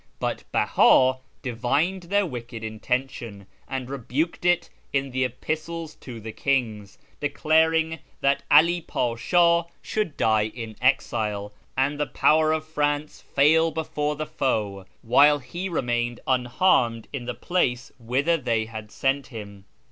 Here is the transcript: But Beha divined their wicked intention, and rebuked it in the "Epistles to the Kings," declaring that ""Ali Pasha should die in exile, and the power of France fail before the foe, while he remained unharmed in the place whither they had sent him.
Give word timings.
But 0.17 0.43
Beha 0.51 1.19
divined 1.43 2.01
their 2.09 2.25
wicked 2.25 2.63
intention, 2.63 3.45
and 3.67 3.87
rebuked 3.87 4.45
it 4.45 4.67
in 4.91 5.11
the 5.11 5.23
"Epistles 5.23 5.93
to 5.97 6.19
the 6.19 6.31
Kings," 6.31 6.97
declaring 7.19 7.99
that 8.19 8.41
""Ali 8.49 8.81
Pasha 8.81 9.65
should 9.83 10.17
die 10.17 10.45
in 10.47 10.75
exile, 10.81 11.53
and 11.77 11.99
the 11.99 12.07
power 12.07 12.51
of 12.51 12.65
France 12.67 13.21
fail 13.21 13.69
before 13.69 14.15
the 14.15 14.25
foe, 14.25 14.87
while 15.03 15.37
he 15.37 15.69
remained 15.69 16.19
unharmed 16.25 17.07
in 17.13 17.25
the 17.25 17.35
place 17.35 17.91
whither 17.99 18.37
they 18.37 18.65
had 18.65 18.91
sent 18.91 19.27
him. 19.27 19.65